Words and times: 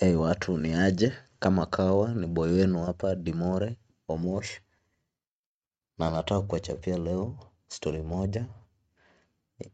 Hey 0.00 0.14
watu 0.14 0.58
ni 0.58 0.74
aje? 0.74 1.12
Kama 1.38 1.66
kawa 1.66 2.14
ni 2.14 2.26
boy 2.26 2.50
wenu 2.52 2.84
hapa 2.84 3.14
Dimore 3.14 3.76
Omosh. 4.08 4.60
Na 5.98 6.10
nataka 6.10 6.40
kuwachapia 6.46 6.98
leo 6.98 7.38
story 7.68 8.02
moja. 8.02 8.46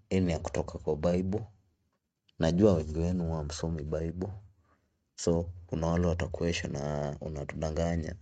Hii 0.08 0.20
ni 0.20 0.32
ya 0.32 0.38
kutoka 0.38 0.78
kwa 0.78 0.96
bible. 0.96 1.44
Najua 2.38 2.74
wengi 2.74 2.98
wenu 2.98 3.32
hamsomi 3.32 3.82
bible. 3.82 4.28
So 5.14 5.50
kuna 5.66 5.86
wale 5.86 6.06
watakuesha 6.06 6.68
na 6.68 7.16
unatudanganya. 7.20 8.14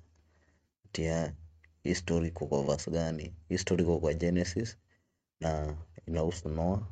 Tia 0.92 1.34
hii 1.82 1.94
story 1.94 2.28
iko 2.28 2.46
kwa 2.46 2.62
verse 2.62 2.90
gani? 2.90 3.34
Hii 3.48 3.58
story 3.58 3.82
iko 3.84 3.98
kwa 3.98 4.14
Genesis 4.14 4.76
na 5.40 5.76
inahusu 6.06 6.48
Noah. 6.48 6.82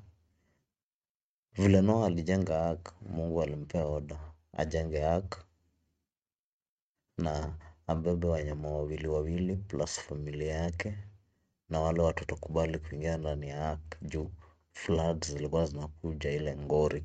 Vile 1.53 1.83
Noah 1.83 2.07
alijenga 2.07 2.67
ark 2.67 2.95
Mungu 3.03 3.43
alimpea 3.43 3.85
order 3.87 4.19
ajenge 4.53 5.05
ark 5.07 5.45
na 7.19 7.59
abebe 7.87 8.27
wanyama 8.29 8.69
wawili 8.71 9.09
wawili 9.09 9.57
plus 9.57 10.01
familia 10.01 10.55
yake 10.55 10.99
na 11.69 11.81
wale 11.81 12.03
watoto 12.03 12.37
kubali 12.37 12.79
kuingia 12.79 13.17
ndani 13.17 13.49
ya 13.49 13.69
ark 13.71 13.99
juu 14.03 14.31
floods 14.73 15.31
zilikuwa 15.33 15.67
zinakuja 15.67 16.31
ile 16.31 16.57
ngori. 16.57 17.05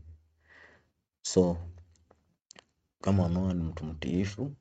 So 1.22 1.58
kama 3.02 3.28
Noah 3.30 3.54
ni 3.56 3.64
mtu 3.64 3.86
mtiifu 3.86 4.52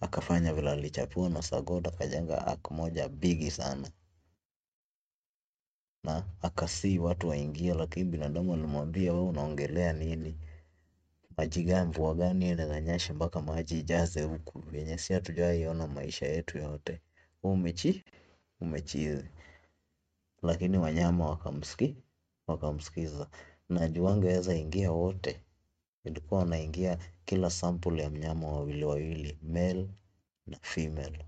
akafanya 0.00 0.54
vile 0.54 0.70
alichapiwa 0.70 1.28
na 1.28 1.42
sagod 1.42 1.88
akajenga 1.88 2.46
ark 2.46 2.70
moja 2.70 3.08
bigi 3.08 3.50
sana. 3.50 3.90
Na 6.04 6.24
akasii 6.42 6.98
watu 6.98 7.28
waingie 7.28 7.74
lakini 7.74 8.04
binadamu 8.10 8.54
alimwambia 8.54 9.12
we 9.12 9.20
unaongelea 9.20 9.92
nini 9.92 10.38
maji 11.36 11.62
gani 11.64 11.88
mvua 11.88 12.14
gani 12.14 12.50
inanyesha 12.50 13.14
mpaka 13.14 13.40
maji 13.42 13.78
ijaze 13.78 14.22
huku. 14.22 14.62
Yenye 14.72 14.98
si 14.98 15.12
hatujawaiona 15.12 15.86
maisha 15.86 16.26
yetu 16.26 16.58
yote. 16.58 17.00
Umechi 17.42 18.04
umechizi 18.60 19.28
lakini 20.42 20.78
wanyama 20.78 21.30
wakamski 21.30 21.96
wakamsikiza 22.46 23.28
na 23.68 23.88
juu 23.88 24.04
wangeweza 24.04 24.54
ingia 24.54 24.92
wote. 24.92 25.40
Ilikuwa 26.04 26.40
wanaingia 26.40 26.98
kila 27.24 27.50
sample 27.50 28.02
ya 28.02 28.10
mnyama 28.10 28.46
wawili 28.52 28.84
wawili 28.84 29.38
male 29.42 29.88
na 30.46 30.58
female. 30.62 31.24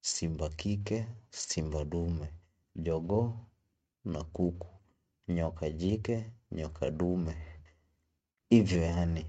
Simba 0.00 0.48
kike 0.48 1.06
simba 1.30 1.84
dume. 1.84 2.28
Jogoo 2.76 3.38
na 4.04 4.24
kuku. 4.24 4.66
Nyoka 5.28 5.70
jike 5.70 6.32
nyoka 6.52 6.90
dume 6.90 7.36
hivyo 8.50 8.82
yani 8.82 9.26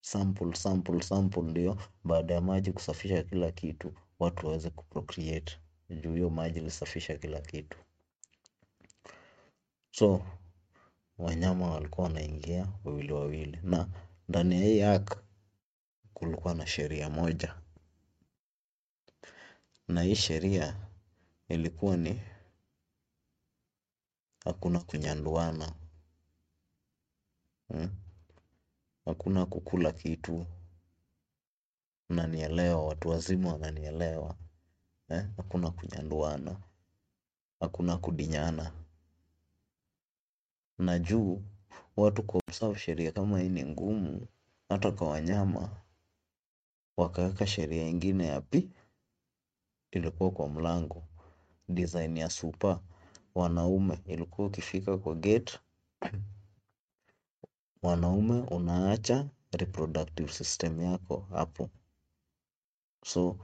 sample 0.00 0.54
sample 0.54 1.02
sample 1.02 1.42
ndio 1.42 1.78
baada 2.04 2.34
ya 2.34 2.40
maji 2.40 2.72
kusafisha 2.72 3.22
kila 3.22 3.52
kitu 3.52 3.94
watu 4.18 4.46
waweze 4.46 4.70
kuprocreate. 4.70 5.58
Juu 5.90 6.14
hiyo 6.14 6.30
maji 6.30 6.58
ilisafisha 6.58 7.18
kila 7.18 7.40
kitu. 7.40 7.78
So 9.90 10.22
wanyama 11.18 11.70
walikuwa 11.70 12.06
wanaingia 12.06 12.68
wawili 12.84 13.12
wawili. 13.12 13.58
Na 13.62 13.88
ndani 14.28 14.54
ya 14.54 14.60
hii 14.60 14.82
ark 14.82 15.24
kulikuwa 16.14 16.54
na 16.54 16.66
sheria 16.66 17.10
moja. 17.10 17.54
Na 19.88 20.02
hii 20.02 20.14
sheria 20.14 20.76
ilikuwa 21.48 21.96
ni 21.96 22.20
hakuna 24.44 24.80
kunyanduana 24.80 25.72
hmm? 27.68 28.05
Hakuna 29.06 29.46
kukula 29.46 29.92
kitu. 29.92 30.46
Unanielewa 32.10 32.86
watu 32.86 33.08
wazima 33.08 33.52
wananielewa. 33.52 34.36
Eh? 35.08 35.26
hakuna 35.36 35.70
kunyanduana 35.70 36.56
hakuna 37.60 37.96
kudinyana. 37.96 38.72
Na 40.78 40.98
juu 40.98 41.42
watu 41.96 42.22
kuobserve 42.22 42.78
sheria 42.78 43.12
kama 43.12 43.40
hii 43.40 43.48
ni 43.48 43.64
ngumu 43.64 44.26
hata 44.68 44.92
kwa 44.92 45.08
wanyama 45.10 45.70
wakaweka 46.96 47.46
sheria 47.46 47.88
ingine 47.88 48.26
ya 48.26 48.40
pi 48.40 48.70
ilikuwa 49.90 50.30
kwa 50.30 50.48
mlango. 50.48 51.02
Design 51.68 52.16
ya 52.16 52.30
super 52.30 52.80
wanaume 53.34 53.98
ilikuwa 54.06 54.46
ukifika 54.46 54.98
kwa 54.98 55.14
gate 55.14 55.58
mwanaume 57.82 58.40
unaacha 58.40 59.26
reproductive 59.52 60.32
system 60.32 60.80
yako 60.80 61.26
hapo. 61.30 61.70
So 63.04 63.36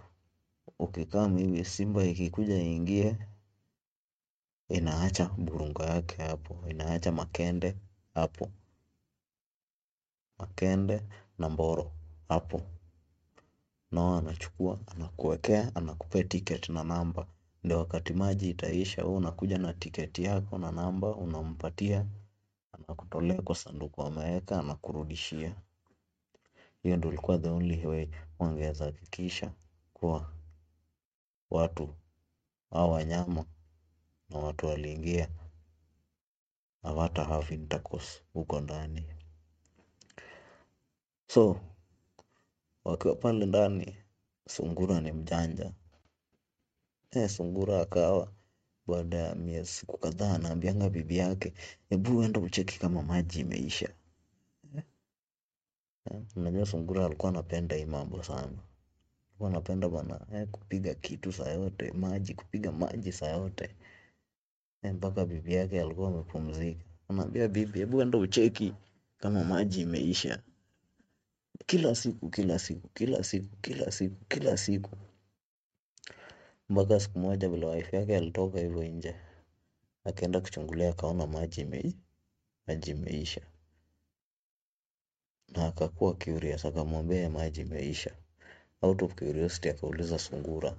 ukikaa 0.78 1.28
hivi 1.28 1.65
simba 1.65 2.04
ikikuja 2.04 2.56
iingie 2.62 3.16
inaacha 4.69 5.25
burungo 5.28 5.82
yake 5.82 6.22
hapo 6.22 6.65
inaacha 6.70 7.12
makende 7.12 7.76
hapo. 8.15 8.50
Makende 10.38 11.03
na 11.38 11.49
mboro 11.49 11.93
hapo. 12.28 12.62
Nao 13.91 14.16
anachukua 14.16 14.78
anakuwekea 14.87 15.75
anakupea 15.76 16.25
ticket 16.25 16.69
na 16.69 16.84
namba. 16.84 17.26
Ndio 17.64 17.78
wakati 17.78 18.12
maji 18.12 18.50
itaisha 18.50 19.03
wewe 19.04 19.16
unakuja 19.16 19.59
na 19.59 19.72
tiketi 19.75 20.22
yako 20.25 20.59
na 20.59 20.72
namba 20.72 21.09
unampatia 21.16 22.06
anakutolea 22.72 23.42
kwa 23.42 23.54
sanduku 23.54 24.02
ameweka 24.02 24.58
anakurudishia. 24.60 25.56
Hiyo 26.82 26.96
ndio 26.96 27.10
ilikuwa 27.10 27.38
the 27.38 27.48
only 27.48 27.86
way 27.86 28.08
wangeweza 28.38 28.84
hakikisha 28.84 29.52
kuwa 29.94 30.32
watu 31.50 31.94
au 32.70 32.92
wanyama 32.92 33.44
na 34.30 34.38
watu 34.38 34.66
waliingia. 34.66 35.28
Hawata 36.82 37.24
have 37.24 37.60
huko 38.32 38.60
ndani. 38.60 39.06
So 41.28 41.60
wakiwa 42.84 43.14
pale 43.14 43.46
ndani 43.46 43.96
sungura 44.48 45.00
ni 45.00 45.12
mjanja. 45.12 45.72
Eh, 47.10 47.28
sungura 47.30 47.80
akawa 47.80 48.32
baada 48.87 49.16
ya 49.47 49.65
siku 49.65 49.98
kadhaa 49.98 50.34
anaambianga 50.34 50.91
bibi 50.91 51.16
yake 51.16 51.53
hebu 51.91 52.22
enda 52.22 52.41
ucheki 52.41 52.78
kama 52.78 53.03
maji 53.03 53.41
imeisha. 53.41 53.88
Eh, 56.10 56.22
unajua 56.37 56.66
sungura 56.66 57.06
alikuwa 57.06 57.28
anapenda 57.32 57.76
hii 57.76 57.84
mambo 57.84 58.22
sana. 58.22 58.59
Alikuwa 59.28 59.50
anapenda 59.50 59.88
bana 59.88 60.26
eh, 60.32 60.48
kupiga 60.50 60.94
kitu 60.94 61.32
saa 61.32 61.50
yote 61.50 61.93
maji 61.93 62.34
kupiga 62.34 62.72
maji 62.72 63.12
saa 63.12 63.28
yote. 63.31 63.76
Eh, 64.82 64.94
mpaka 64.94 65.25
bibi 65.25 65.54
yake 65.54 65.81
alikuwa 65.81 66.09
amepumzika. 66.09 66.84
Anaambia 67.09 67.49
bibi 67.49 67.78
hebu 67.78 68.03
enda 68.03 68.19
ucheki 68.19 68.75
kama 69.19 69.44
maji 69.44 69.81
imeisha. 69.81 70.43
Kila 71.66 71.94
siku 71.94 72.31
kila 72.31 72.59
siku 72.59 72.88
kila 72.88 73.25
siku 73.25 73.56
kila 73.56 73.91
siku 73.91 74.25
kila 74.25 74.56
siku 74.56 74.91
mpaka 76.72 77.00
siku 77.00 77.18
moja 77.18 77.48
vile 77.48 77.66
wife 77.66 77.96
yake 77.96 78.16
alitoka 78.16 78.60
hivyo 78.60 78.82
nje. 78.84 79.14
Akaenda 80.04 80.40
kuchungulia 80.40 80.90
akaona 80.90 81.26
maji 81.26 81.60
ime 81.60 81.92
maji 82.66 82.90
imeisha. 82.90 83.40
Na 85.48 85.66
akakuwa 85.66 86.14
curious 86.14 86.64
akamwambia 86.64 87.30
maji 87.30 87.60
imeisha. 87.60 88.16
Out 88.82 89.02
of 89.02 89.14
curiosity 89.14 89.68
akauliza 89.68 90.18
sungura 90.18 90.76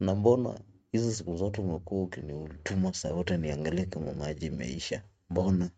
na 0.00 0.14
mbona 0.14 0.60
hizi 0.92 1.14
siku 1.14 1.36
zote 1.36 1.60
umekuwa 1.60 2.02
ukinituma 2.02 2.92
saa 2.94 3.08
yote 3.08 3.36
niangalie 3.36 3.84
kama 3.86 4.12
maji 4.12 4.46
imeisha? 4.46 5.02
Mbona? 5.30 5.70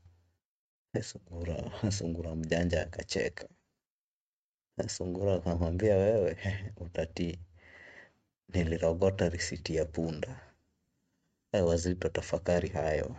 Sungura 1.02 1.72
sungura 1.98 2.34
mjanja 2.34 2.82
akacheka. 2.82 3.48
Sungura 4.88 5.34
akamwambia 5.34 5.96
wewe 5.96 6.36
utatii 6.86 7.38
nilirogota 8.48 9.28
risiti 9.28 9.74
ya 9.76 9.84
punda. 9.84 10.40
Wazito 11.52 12.08
tafakari 12.08 12.68
hayo 12.68 13.16